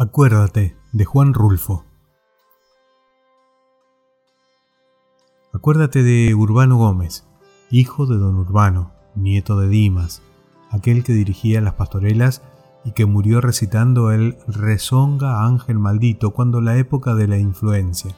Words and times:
Acuérdate 0.00 0.76
de 0.92 1.04
Juan 1.04 1.34
Rulfo. 1.34 1.84
Acuérdate 5.52 6.04
de 6.04 6.36
Urbano 6.36 6.76
Gómez, 6.76 7.26
hijo 7.68 8.06
de 8.06 8.16
don 8.16 8.36
Urbano, 8.36 8.92
nieto 9.16 9.58
de 9.58 9.66
Dimas, 9.66 10.22
aquel 10.70 11.02
que 11.02 11.14
dirigía 11.14 11.60
las 11.60 11.74
pastorelas 11.74 12.42
y 12.84 12.92
que 12.92 13.06
murió 13.06 13.40
recitando 13.40 14.12
el 14.12 14.38
Rezonga 14.46 15.44
Ángel 15.44 15.80
Maldito 15.80 16.30
cuando 16.30 16.60
la 16.60 16.76
época 16.76 17.16
de 17.16 17.26
la 17.26 17.38
influencia. 17.38 18.14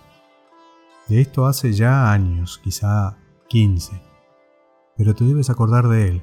De 1.09 1.23
esto 1.23 1.47
hace 1.47 1.73
ya 1.73 2.13
años, 2.13 2.61
quizá 2.63 3.17
15. 3.49 4.03
Pero 4.99 5.15
te 5.15 5.25
debes 5.25 5.49
acordar 5.49 5.89
de 5.89 6.09
él. 6.09 6.23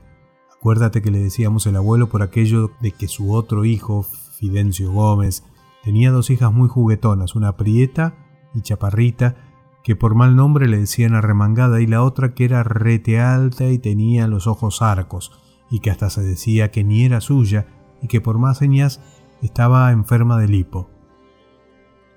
Acuérdate 0.55 1.01
que 1.01 1.09
le 1.09 1.17
decíamos 1.17 1.65
el 1.65 1.77
abuelo 1.77 2.09
por 2.09 2.21
aquello 2.21 2.69
de 2.79 2.91
que 2.91 3.07
su 3.07 3.33
otro 3.33 3.65
hijo, 3.65 4.05
Fidencio 4.38 4.91
Gómez, 4.91 5.43
tenía 5.83 6.11
dos 6.11 6.29
hijas 6.29 6.54
muy 6.54 6.69
juguetonas, 6.69 7.36
una 7.36 7.57
prieta 7.57 8.15
y 8.54 8.61
chaparrita, 8.61 9.36
que 9.83 9.96
por 9.96 10.15
mal 10.15 10.36
nombre 10.36 10.68
le 10.68 10.77
decían 10.77 11.15
arremangada, 11.15 11.82
y 11.82 11.87
la 11.87 12.04
otra 12.04 12.33
que 12.33 12.46
era 12.46 12.63
rete 12.63 13.19
alta 13.19 13.69
y 13.69 13.79
tenía 13.79 14.27
los 14.27 14.46
ojos 14.46 14.82
arcos, 14.82 15.32
y 15.69 15.79
que 15.79 15.91
hasta 15.91 16.10
se 16.10 16.21
decía 16.21 16.71
que 16.71 16.83
ni 16.83 17.04
era 17.04 17.21
suya, 17.21 17.68
y 18.01 18.07
que 18.07 18.21
por 18.21 18.37
más 18.37 18.60
señas 18.60 19.01
estaba 19.41 19.91
enferma 19.91 20.38
de 20.38 20.55
hipo. 20.55 20.89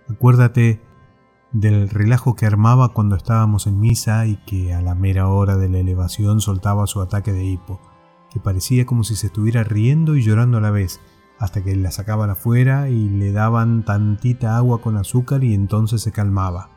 Acuérdate 0.08 0.80
del 1.52 1.88
relajo 1.88 2.34
que 2.34 2.46
armaba 2.46 2.90
cuando 2.90 3.16
estábamos 3.16 3.66
en 3.66 3.80
misa 3.80 4.26
y 4.26 4.36
que 4.44 4.74
a 4.74 4.82
la 4.82 4.94
mera 4.94 5.28
hora 5.28 5.56
de 5.56 5.68
la 5.68 5.78
elevación 5.78 6.40
soltaba 6.40 6.86
su 6.86 7.00
ataque 7.00 7.32
de 7.32 7.44
hipo, 7.44 7.80
que 8.30 8.40
parecía 8.40 8.86
como 8.86 9.04
si 9.04 9.16
se 9.16 9.28
estuviera 9.28 9.64
riendo 9.64 10.16
y 10.16 10.22
llorando 10.22 10.58
a 10.58 10.60
la 10.60 10.70
vez, 10.70 11.00
hasta 11.40 11.64
que 11.64 11.74
la 11.74 11.90
sacaban 11.90 12.28
afuera 12.28 12.90
y 12.90 13.08
le 13.08 13.32
daban 13.32 13.82
tantita 13.82 14.58
agua 14.58 14.82
con 14.82 14.98
azúcar 14.98 15.42
y 15.42 15.54
entonces 15.54 16.02
se 16.02 16.12
calmaba. 16.12 16.68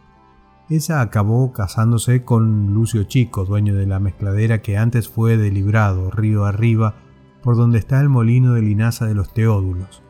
Esa 0.70 1.02
acabó 1.02 1.52
casándose 1.52 2.24
con 2.24 2.74
Lucio 2.74 3.04
Chico, 3.04 3.44
dueño 3.44 3.76
de 3.76 3.86
la 3.86 4.00
mezcladera 4.00 4.62
que 4.62 4.78
antes 4.78 5.10
fue 5.10 5.36
de 5.36 5.52
Librado, 5.52 6.10
río 6.12 6.46
arriba, 6.46 6.96
por 7.44 7.58
donde 7.58 7.78
está 7.78 8.00
el 8.00 8.08
molino 8.08 8.54
de 8.54 8.62
linaza 8.62 9.06
de 9.06 9.14
los 9.14 9.34
Teódulos. 9.34 10.02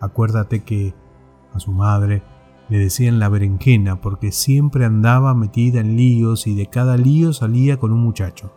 Acuérdate 0.00 0.62
que 0.62 0.94
a 1.52 1.58
su 1.58 1.72
madre 1.72 2.22
le 2.68 2.78
decían 2.78 3.18
la 3.18 3.28
berenjena 3.28 4.00
porque 4.00 4.30
siempre 4.30 4.84
andaba 4.84 5.34
metida 5.34 5.80
en 5.80 5.96
líos 5.96 6.46
y 6.46 6.54
de 6.54 6.68
cada 6.68 6.96
lío 6.96 7.32
salía 7.32 7.78
con 7.80 7.92
un 7.92 8.00
muchacho. 8.00 8.52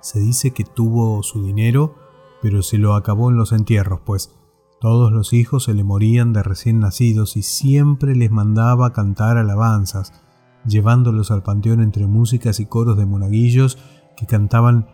Se 0.00 0.18
dice 0.18 0.50
que 0.50 0.64
tuvo 0.64 1.22
su 1.22 1.44
dinero 1.44 2.03
pero 2.44 2.62
se 2.62 2.76
lo 2.76 2.94
acabó 2.94 3.30
en 3.30 3.38
los 3.38 3.52
entierros, 3.52 4.00
pues 4.04 4.36
todos 4.78 5.10
los 5.10 5.32
hijos 5.32 5.64
se 5.64 5.72
le 5.72 5.82
morían 5.82 6.34
de 6.34 6.42
recién 6.42 6.78
nacidos 6.78 7.38
y 7.38 7.42
siempre 7.42 8.14
les 8.14 8.30
mandaba 8.30 8.92
cantar 8.92 9.38
alabanzas, 9.38 10.12
llevándolos 10.66 11.30
al 11.30 11.42
panteón 11.42 11.80
entre 11.80 12.06
músicas 12.06 12.60
y 12.60 12.66
coros 12.66 12.98
de 12.98 13.06
monaguillos 13.06 13.78
que 14.14 14.26
cantaban 14.26 14.88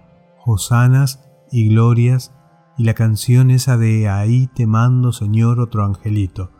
hosanas 0.46 1.28
y 1.50 1.70
glorias 1.70 2.32
y 2.78 2.84
la 2.84 2.94
canción 2.94 3.50
esa 3.50 3.76
de 3.76 4.08
Ahí 4.08 4.46
te 4.54 4.68
mando 4.68 5.12
Señor 5.12 5.58
otro 5.58 5.84
angelito. 5.84 6.52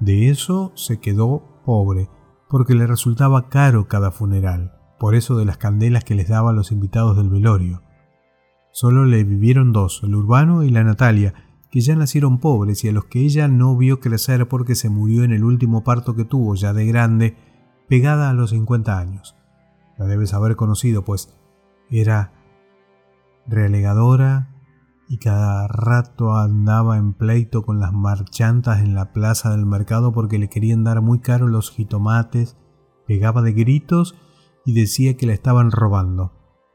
De 0.00 0.30
eso 0.30 0.72
se 0.74 0.98
quedó 0.98 1.62
pobre, 1.64 2.10
porque 2.48 2.74
le 2.74 2.88
resultaba 2.88 3.48
caro 3.48 3.86
cada 3.86 4.10
funeral, 4.10 4.72
por 4.98 5.14
eso 5.14 5.36
de 5.36 5.44
las 5.44 5.58
candelas 5.58 6.02
que 6.02 6.16
les 6.16 6.26
daba 6.26 6.50
a 6.50 6.54
los 6.54 6.72
invitados 6.72 7.16
del 7.16 7.30
velorio. 7.30 7.82
Solo 8.72 9.04
le 9.04 9.24
vivieron 9.24 9.72
dos, 9.72 10.02
el 10.04 10.14
Urbano 10.14 10.62
y 10.62 10.70
la 10.70 10.84
Natalia, 10.84 11.34
que 11.70 11.80
ya 11.80 11.96
nacieron 11.96 12.38
pobres 12.38 12.84
y 12.84 12.88
a 12.88 12.92
los 12.92 13.06
que 13.06 13.20
ella 13.20 13.48
no 13.48 13.76
vio 13.76 14.00
crecer 14.00 14.48
porque 14.48 14.74
se 14.74 14.88
murió 14.88 15.24
en 15.24 15.32
el 15.32 15.44
último 15.44 15.84
parto 15.84 16.14
que 16.14 16.24
tuvo, 16.24 16.54
ya 16.54 16.72
de 16.72 16.86
grande, 16.86 17.36
pegada 17.88 18.30
a 18.30 18.34
los 18.34 18.50
50 18.50 18.98
años. 18.98 19.36
La 19.98 20.06
debes 20.06 20.32
haber 20.32 20.56
conocido, 20.56 21.04
pues 21.04 21.34
era 21.90 22.32
relegadora 23.46 24.54
y 25.08 25.18
cada 25.18 25.66
rato 25.68 26.36
andaba 26.36 26.98
en 26.98 27.14
pleito 27.14 27.62
con 27.62 27.80
las 27.80 27.92
marchantas 27.92 28.80
en 28.80 28.94
la 28.94 29.12
plaza 29.12 29.50
del 29.50 29.64
mercado 29.64 30.12
porque 30.12 30.38
le 30.38 30.48
querían 30.48 30.84
dar 30.84 31.00
muy 31.00 31.20
caro 31.20 31.48
los 31.48 31.70
jitomates, 31.70 32.56
pegaba 33.06 33.40
de 33.42 33.52
gritos 33.52 34.14
y 34.66 34.74
decía 34.74 35.16
que 35.16 35.26
la 35.26 35.32
estaban 35.32 35.70
robando. 35.70 36.32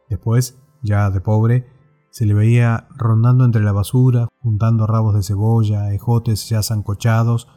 Después, 0.09 0.59
ya 0.81 1.12
de 1.12 1.22
pobre, 1.22 1.68
se 2.13 2.28
le 2.28 2.35
veía 2.35 2.85
rondando 2.96 3.44
entre 3.44 3.63
la 3.63 3.72
basura, 3.72 4.28
juntando 4.38 4.85
rabos 4.85 5.16
de 5.16 5.24
cebolla, 5.24 5.91
ejotes 5.96 6.47
ya 6.47 6.62
zancochados 6.62 7.47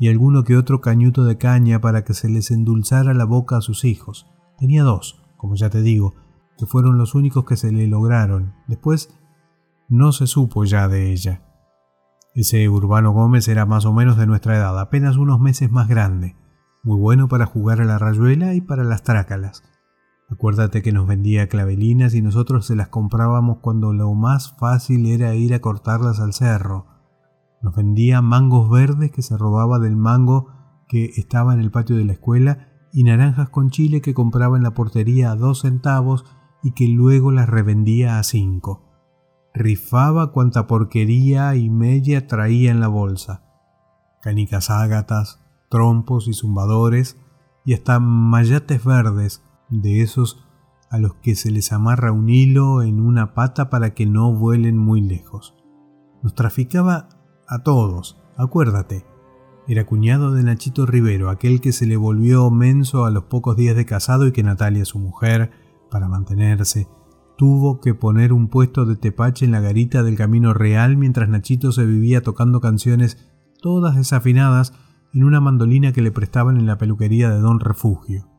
y 0.00 0.08
alguno 0.08 0.42
que 0.42 0.56
otro 0.56 0.80
cañuto 0.80 1.24
de 1.24 1.38
caña 1.38 1.80
para 1.80 2.02
que 2.02 2.12
se 2.12 2.28
les 2.28 2.50
endulzara 2.50 3.14
la 3.14 3.24
boca 3.24 3.58
a 3.58 3.60
sus 3.60 3.84
hijos. 3.84 4.26
Tenía 4.58 4.82
dos, 4.82 5.22
como 5.36 5.54
ya 5.54 5.70
te 5.70 5.82
digo, 5.82 6.16
que 6.58 6.66
fueron 6.66 6.98
los 6.98 7.14
únicos 7.14 7.44
que 7.44 7.56
se 7.56 7.70
le 7.70 7.86
lograron. 7.86 8.54
Después 8.66 9.16
no 9.88 10.10
se 10.10 10.26
supo 10.26 10.64
ya 10.64 10.88
de 10.88 11.12
ella. 11.12 11.44
Ese 12.34 12.68
Urbano 12.68 13.12
Gómez 13.12 13.46
era 13.46 13.66
más 13.66 13.84
o 13.84 13.92
menos 13.92 14.16
de 14.16 14.26
nuestra 14.26 14.56
edad, 14.56 14.80
apenas 14.80 15.16
unos 15.16 15.38
meses 15.38 15.70
más 15.70 15.86
grande, 15.86 16.34
muy 16.82 16.98
bueno 16.98 17.28
para 17.28 17.46
jugar 17.46 17.80
a 17.80 17.84
la 17.84 17.98
rayuela 17.98 18.54
y 18.54 18.62
para 18.62 18.82
las 18.82 19.04
trácalas. 19.04 19.62
Acuérdate 20.32 20.80
que 20.80 20.92
nos 20.92 21.06
vendía 21.06 21.50
clavelinas 21.50 22.14
y 22.14 22.22
nosotros 22.22 22.64
se 22.64 22.74
las 22.74 22.88
comprábamos 22.88 23.58
cuando 23.58 23.92
lo 23.92 24.14
más 24.14 24.56
fácil 24.56 25.04
era 25.04 25.34
ir 25.34 25.52
a 25.52 25.60
cortarlas 25.60 26.20
al 26.20 26.32
cerro. 26.32 26.86
Nos 27.60 27.76
vendía 27.76 28.22
mangos 28.22 28.70
verdes 28.70 29.10
que 29.12 29.20
se 29.20 29.36
robaba 29.36 29.78
del 29.78 29.94
mango 29.94 30.48
que 30.88 31.04
estaba 31.16 31.52
en 31.52 31.60
el 31.60 31.70
patio 31.70 31.96
de 31.96 32.06
la 32.06 32.14
escuela 32.14 32.68
y 32.94 33.04
naranjas 33.04 33.50
con 33.50 33.68
chile 33.68 34.00
que 34.00 34.14
compraba 34.14 34.56
en 34.56 34.62
la 34.62 34.72
portería 34.72 35.32
a 35.32 35.36
dos 35.36 35.60
centavos 35.60 36.24
y 36.62 36.72
que 36.72 36.88
luego 36.88 37.30
las 37.30 37.48
revendía 37.48 38.18
a 38.18 38.22
cinco. 38.22 38.88
Rifaba 39.52 40.32
cuanta 40.32 40.66
porquería 40.66 41.54
y 41.56 41.68
media 41.68 42.26
traía 42.26 42.70
en 42.70 42.80
la 42.80 42.88
bolsa. 42.88 43.44
Canicas 44.22 44.70
ágatas, 44.70 45.44
trompos 45.68 46.26
y 46.26 46.32
zumbadores 46.32 47.18
y 47.66 47.74
hasta 47.74 48.00
mayates 48.00 48.82
verdes 48.82 49.42
de 49.80 50.02
esos 50.02 50.44
a 50.90 50.98
los 50.98 51.14
que 51.14 51.34
se 51.34 51.50
les 51.50 51.72
amarra 51.72 52.12
un 52.12 52.28
hilo 52.28 52.82
en 52.82 53.00
una 53.00 53.32
pata 53.32 53.70
para 53.70 53.94
que 53.94 54.04
no 54.04 54.32
vuelen 54.32 54.76
muy 54.76 55.00
lejos. 55.00 55.54
Nos 56.22 56.34
traficaba 56.34 57.08
a 57.48 57.62
todos, 57.62 58.20
acuérdate. 58.36 59.06
Era 59.66 59.86
cuñado 59.86 60.32
de 60.32 60.42
Nachito 60.42 60.84
Rivero, 60.84 61.30
aquel 61.30 61.60
que 61.60 61.72
se 61.72 61.86
le 61.86 61.96
volvió 61.96 62.50
menso 62.50 63.06
a 63.06 63.10
los 63.10 63.24
pocos 63.24 63.56
días 63.56 63.74
de 63.74 63.86
casado 63.86 64.26
y 64.26 64.32
que 64.32 64.42
Natalia, 64.42 64.84
su 64.84 64.98
mujer, 64.98 65.50
para 65.90 66.08
mantenerse, 66.08 66.88
tuvo 67.38 67.80
que 67.80 67.94
poner 67.94 68.32
un 68.32 68.48
puesto 68.48 68.84
de 68.84 68.96
tepache 68.96 69.46
en 69.46 69.52
la 69.52 69.60
garita 69.60 70.02
del 70.02 70.16
Camino 70.16 70.52
Real 70.52 70.96
mientras 70.96 71.28
Nachito 71.28 71.72
se 71.72 71.86
vivía 71.86 72.22
tocando 72.22 72.60
canciones 72.60 73.16
todas 73.62 73.96
desafinadas 73.96 74.74
en 75.14 75.24
una 75.24 75.40
mandolina 75.40 75.92
que 75.92 76.02
le 76.02 76.12
prestaban 76.12 76.58
en 76.58 76.66
la 76.66 76.76
peluquería 76.76 77.30
de 77.30 77.38
Don 77.38 77.60
Refugio 77.60 78.31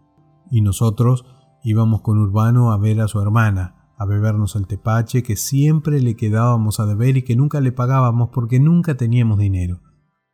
y 0.54 0.62
nosotros 0.62 1.26
íbamos 1.64 2.02
con 2.02 2.20
Urbano 2.20 2.72
a 2.72 2.78
ver 2.78 3.02
a 3.02 3.08
su 3.08 3.20
hermana, 3.20 3.92
a 3.98 4.06
bebernos 4.06 4.56
el 4.56 4.68
tepache 4.68 5.24
que 5.24 5.36
siempre 5.36 6.00
le 6.00 6.16
quedábamos 6.16 6.80
a 6.80 6.86
deber 6.86 7.18
y 7.18 7.24
que 7.24 7.36
nunca 7.36 7.60
le 7.60 7.72
pagábamos 7.72 8.30
porque 8.32 8.60
nunca 8.60 8.96
teníamos 8.96 9.40
dinero. 9.40 9.82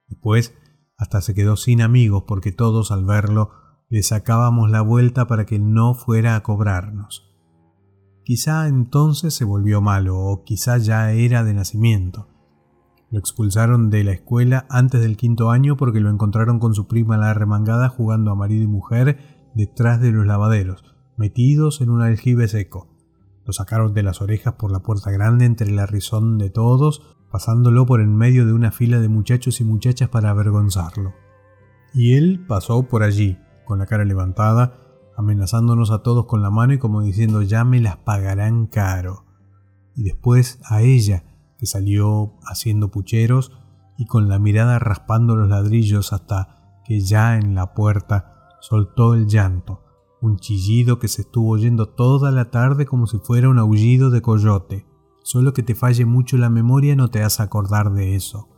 Después 0.09 0.53
hasta 0.97 1.21
se 1.21 1.33
quedó 1.33 1.55
sin 1.55 1.81
amigos 1.81 2.25
porque 2.27 2.51
todos 2.51 2.91
al 2.91 3.05
verlo 3.05 3.51
le 3.87 4.03
sacábamos 4.03 4.69
la 4.69 4.81
vuelta 4.81 5.25
para 5.25 5.45
que 5.45 5.57
no 5.57 5.93
fuera 5.93 6.35
a 6.35 6.43
cobrarnos. 6.43 7.25
Quizá 8.25 8.67
entonces 8.67 9.33
se 9.33 9.45
volvió 9.45 9.79
malo 9.79 10.19
o 10.19 10.43
quizá 10.43 10.77
ya 10.79 11.13
era 11.13 11.45
de 11.45 11.53
nacimiento. 11.53 12.27
Lo 13.09 13.19
expulsaron 13.19 13.89
de 13.89 14.03
la 14.03 14.11
escuela 14.11 14.67
antes 14.69 14.99
del 14.99 15.15
quinto 15.15 15.49
año 15.49 15.77
porque 15.77 16.01
lo 16.01 16.09
encontraron 16.09 16.59
con 16.59 16.75
su 16.75 16.87
prima 16.87 17.15
la 17.15 17.33
remangada 17.33 17.87
jugando 17.87 18.31
a 18.31 18.35
marido 18.35 18.65
y 18.65 18.67
mujer 18.67 19.38
detrás 19.53 20.01
de 20.01 20.11
los 20.11 20.25
lavaderos, 20.25 20.83
metidos 21.17 21.81
en 21.81 21.89
un 21.89 22.01
aljibe 22.01 22.47
seco. 22.47 22.87
Lo 23.45 23.53
sacaron 23.53 23.93
de 23.93 24.03
las 24.03 24.21
orejas 24.21 24.53
por 24.53 24.71
la 24.71 24.79
puerta 24.79 25.11
grande 25.11 25.45
entre 25.45 25.71
la 25.71 25.85
rizón 25.85 26.37
de 26.37 26.49
todos, 26.49 27.17
pasándolo 27.31 27.85
por 27.85 28.01
en 28.01 28.15
medio 28.15 28.45
de 28.45 28.53
una 28.53 28.71
fila 28.71 28.99
de 28.99 29.09
muchachos 29.09 29.59
y 29.61 29.63
muchachas 29.63 30.09
para 30.09 30.29
avergonzarlo. 30.29 31.13
Y 31.93 32.13
él 32.15 32.45
pasó 32.47 32.83
por 32.83 33.03
allí, 33.03 33.37
con 33.65 33.79
la 33.79 33.85
cara 33.85 34.05
levantada, 34.05 34.77
amenazándonos 35.17 35.91
a 35.91 36.01
todos 36.03 36.25
con 36.25 36.41
la 36.41 36.49
mano 36.49 36.73
y 36.73 36.77
como 36.77 37.01
diciendo 37.01 37.41
ya 37.41 37.63
me 37.65 37.81
las 37.81 37.97
pagarán 37.97 38.67
caro. 38.67 39.25
Y 39.95 40.03
después 40.03 40.59
a 40.63 40.81
ella, 40.81 41.23
que 41.57 41.65
salió 41.65 42.35
haciendo 42.43 42.89
pucheros 42.89 43.51
y 43.97 44.05
con 44.05 44.29
la 44.29 44.39
mirada 44.39 44.79
raspando 44.79 45.35
los 45.35 45.49
ladrillos 45.49 46.13
hasta 46.13 46.81
que 46.85 47.01
ya 47.01 47.35
en 47.35 47.53
la 47.53 47.73
puerta 47.73 48.38
soltó 48.61 49.13
el 49.13 49.27
llanto, 49.27 49.81
un 50.21 50.37
chillido 50.37 50.99
que 50.99 51.07
se 51.07 51.21
estuvo 51.21 51.49
oyendo 51.49 51.87
toda 51.87 52.31
la 52.31 52.51
tarde 52.51 52.85
como 52.85 53.07
si 53.07 53.17
fuera 53.19 53.49
un 53.49 53.59
aullido 53.59 54.09
de 54.09 54.21
coyote. 54.21 54.85
Solo 55.23 55.53
que 55.53 55.63
te 55.63 55.75
falle 55.75 56.05
mucho 56.05 56.37
la 56.37 56.49
memoria 56.49 56.95
no 56.95 57.09
te 57.09 57.21
has 57.21 57.39
acordar 57.39 57.93
de 57.93 58.15
eso. 58.15 58.49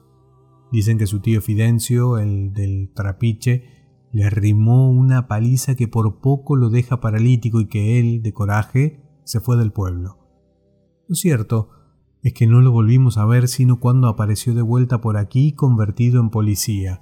Dicen 0.71 0.97
que 0.97 1.07
su 1.07 1.19
tío 1.19 1.41
Fidencio, 1.41 2.17
el 2.17 2.53
del 2.53 2.91
trapiche, 2.93 3.81
le 4.11 4.23
arrimó 4.23 4.89
una 4.89 5.27
paliza 5.27 5.75
que 5.75 5.87
por 5.87 6.19
poco 6.21 6.55
lo 6.55 6.69
deja 6.69 7.01
paralítico 7.01 7.59
y 7.61 7.67
que 7.67 7.99
él, 7.99 8.21
de 8.21 8.33
coraje, 8.33 9.03
se 9.23 9.39
fue 9.39 9.57
del 9.57 9.71
pueblo. 9.71 10.17
Lo 11.07 11.15
cierto 11.15 11.69
es 12.21 12.33
que 12.33 12.47
no 12.47 12.61
lo 12.61 12.71
volvimos 12.71 13.17
a 13.17 13.25
ver 13.25 13.47
sino 13.47 13.79
cuando 13.79 14.07
apareció 14.07 14.53
de 14.53 14.61
vuelta 14.61 15.01
por 15.01 15.17
aquí 15.17 15.53
convertido 15.53 16.21
en 16.21 16.29
policía. 16.29 17.01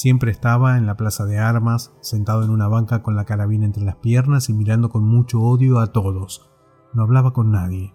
Siempre 0.00 0.30
estaba 0.30 0.78
en 0.78 0.86
la 0.86 0.96
plaza 0.96 1.26
de 1.26 1.36
armas, 1.36 1.92
sentado 2.00 2.42
en 2.42 2.48
una 2.48 2.68
banca 2.68 3.02
con 3.02 3.16
la 3.16 3.26
carabina 3.26 3.66
entre 3.66 3.84
las 3.84 3.96
piernas 3.96 4.48
y 4.48 4.54
mirando 4.54 4.88
con 4.88 5.04
mucho 5.04 5.42
odio 5.42 5.78
a 5.78 5.88
todos. 5.88 6.50
No 6.94 7.02
hablaba 7.02 7.34
con 7.34 7.50
nadie, 7.50 7.92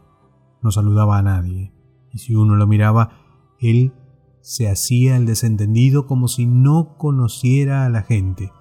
no 0.62 0.70
saludaba 0.70 1.18
a 1.18 1.24
nadie, 1.24 1.74
y 2.14 2.20
si 2.20 2.36
uno 2.36 2.58
lo 2.58 2.68
miraba, 2.68 3.10
él 3.60 3.92
se 4.42 4.70
hacía 4.70 5.18
el 5.18 5.26
desentendido 5.26 6.06
como 6.06 6.28
si 6.28 6.46
no 6.46 6.96
conociera 7.00 7.88
a 7.88 7.90
la 7.90 8.04
gente. 8.04 8.52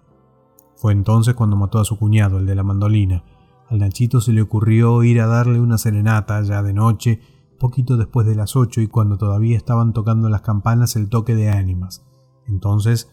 Fue 0.75 0.94
entonces 0.94 1.35
cuando 1.35 1.56
mató 1.56 1.81
a 1.81 1.85
su 1.85 1.99
cuñado, 1.99 2.38
el 2.38 2.46
de 2.46 2.55
la 2.55 2.62
mandolina. 2.62 3.25
Al 3.69 3.81
Nachito 3.81 4.23
se 4.23 4.32
le 4.32 4.41
ocurrió 4.41 5.02
ir 5.02 5.20
a 5.20 5.26
darle 5.26 5.61
una 5.61 5.76
serenata 5.76 6.41
ya 6.44 6.62
de 6.62 6.73
noche, 6.73 7.20
poquito 7.58 7.99
después 7.99 8.26
de 8.26 8.37
las 8.37 8.56
ocho 8.56 8.81
y 8.81 8.88
cuando 8.88 9.19
todavía 9.19 9.58
estaban 9.58 9.93
tocando 9.93 10.31
las 10.31 10.41
campanas 10.41 10.96
el 10.96 11.11
toque 11.11 11.35
de 11.35 11.50
ánimas. 11.50 12.06
Entonces 12.46 13.11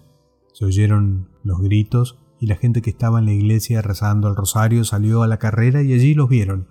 se 0.53 0.65
oyeron 0.65 1.29
los 1.43 1.59
gritos 1.61 2.19
y 2.39 2.47
la 2.47 2.55
gente 2.55 2.81
que 2.81 2.89
estaba 2.89 3.19
en 3.19 3.25
la 3.25 3.33
iglesia 3.33 3.81
rezando 3.81 4.27
el 4.27 4.35
rosario 4.35 4.83
salió 4.83 5.23
a 5.23 5.27
la 5.27 5.37
carrera 5.37 5.83
y 5.83 5.93
allí 5.93 6.13
los 6.13 6.27
vieron. 6.27 6.67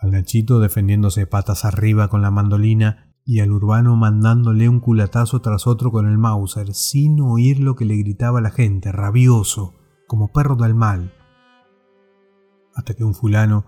Al 0.00 0.10
Nachito 0.10 0.60
defendiéndose 0.60 1.26
patas 1.26 1.64
arriba 1.64 2.08
con 2.08 2.20
la 2.20 2.30
mandolina 2.30 3.14
y 3.24 3.40
al 3.40 3.52
urbano 3.52 3.96
mandándole 3.96 4.68
un 4.68 4.80
culatazo 4.80 5.40
tras 5.40 5.66
otro 5.66 5.90
con 5.90 6.08
el 6.08 6.18
Mauser, 6.18 6.74
sin 6.74 7.20
oír 7.20 7.60
lo 7.60 7.74
que 7.74 7.84
le 7.84 7.96
gritaba 7.96 8.40
la 8.40 8.50
gente, 8.50 8.92
rabioso, 8.92 9.74
como 10.06 10.32
perro 10.32 10.56
del 10.56 10.74
mal. 10.74 11.14
Hasta 12.74 12.94
que 12.94 13.04
un 13.04 13.14
fulano, 13.14 13.64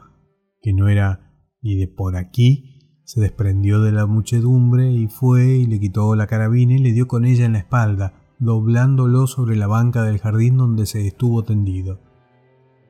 que 0.61 0.75
no 0.75 0.89
era 0.89 1.33
ni 1.63 1.77
de 1.77 1.89
por 1.89 2.17
aquí, 2.17 3.01
se 3.05 3.21
desprendió 3.21 3.81
de 3.81 3.93
la 3.93 4.07
muchedumbre 4.07 4.91
y 4.91 5.07
fue 5.07 5.59
y 5.59 5.67
le 5.67 5.79
quitó 5.79 6.15
la 6.17 6.27
carabina 6.27 6.75
y 6.75 6.79
le 6.79 6.93
dio 6.93 7.07
con 7.07 7.25
ella 7.25 7.47
en 7.47 7.53
la 7.53 7.61
espalda, 7.61 8.26
doblándolo 8.39 9.27
sobre 9.27 9.57
la 9.57 9.67
banca 9.67 10.03
del 10.03 10.19
jardín 10.19 10.57
donde 10.57 10.87
se 10.87 11.07
estuvo 11.07 11.45
tendido. 11.45 12.01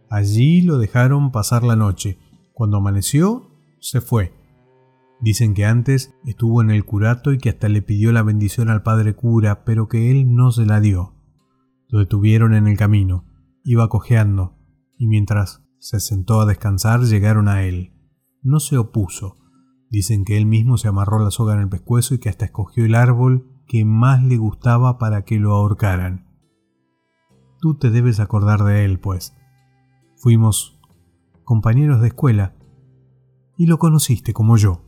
Allí 0.09 0.63
lo 0.63 0.79
dejaron 0.79 1.33
pasar 1.33 1.63
la 1.63 1.77
noche. 1.77 2.19
Cuando 2.53 2.79
amaneció, 2.79 3.51
se 3.81 4.01
fue 4.01 4.33
Dicen 5.21 5.55
que 5.55 5.65
antes 5.65 6.15
estuvo 6.25 6.61
en 6.61 6.71
el 6.71 6.85
curato 6.85 7.33
y 7.33 7.39
que 7.39 7.49
hasta 7.49 7.69
le 7.69 7.83
pidió 7.83 8.13
la 8.13 8.23
bendición 8.23 8.69
al 8.69 8.83
padre 8.83 9.15
cura, 9.15 9.65
pero 9.65 9.89
que 9.89 10.11
él 10.11 10.35
no 10.35 10.53
se 10.53 10.67
la 10.67 10.81
dio. 10.81 11.15
Lo 11.89 12.01
detuvieron 12.01 12.55
en 12.55 12.67
el 12.67 12.77
camino, 12.77 13.25
iba 13.65 13.89
cojeando, 13.89 14.59
y 14.99 15.07
mientras 15.07 15.63
se 15.79 16.01
sentó 16.01 16.41
a 16.41 16.47
descansar 16.47 17.01
llegaron 17.01 17.49
a 17.49 17.63
él. 17.63 17.93
No 18.43 18.61
se 18.61 18.77
opuso. 18.77 19.39
Dicen 19.89 20.25
que 20.25 20.37
él 20.37 20.47
mismo 20.47 20.77
se 20.79 20.89
amarró 20.89 21.19
la 21.19 21.31
soga 21.31 21.55
en 21.55 21.61
el 21.61 21.69
pescuezo 21.69 22.15
y 22.15 22.19
que 22.19 22.29
hasta 22.29 22.45
escogió 22.45 22.85
el 22.85 22.95
árbol 22.95 23.56
que 23.67 23.85
más 23.85 24.23
le 24.23 24.37
gustaba 24.37 24.99
para 24.99 25.23
que 25.23 25.39
lo 25.39 25.55
ahorcaran. 25.55 26.27
Tú 27.61 27.75
te 27.75 27.91
debes 27.91 28.21
acordar 28.21 28.65
de 28.65 28.85
él, 28.85 28.99
pues. 28.99 29.37
Fuimos 30.17 30.79
compañeros 31.45 32.01
de 32.01 32.09
escuela 32.09 32.55
y 33.57 33.67
lo 33.67 33.79
conociste 33.79 34.33
como 34.33 34.57
yo. 34.57 34.87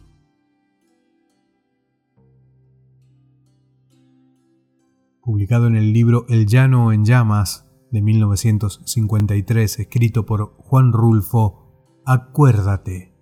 publicado 5.28 5.66
en 5.66 5.76
el 5.76 5.92
libro 5.92 6.24
El 6.30 6.46
llano 6.46 6.90
en 6.90 7.04
llamas 7.04 7.66
de 7.90 8.00
1953, 8.00 9.78
escrito 9.78 10.24
por 10.24 10.54
Juan 10.56 10.90
Rulfo, 10.94 12.00
Acuérdate. 12.06 13.17